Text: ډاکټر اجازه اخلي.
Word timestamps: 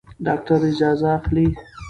ډاکټر 0.25 0.59
اجازه 0.69 1.07
اخلي. 1.17 1.47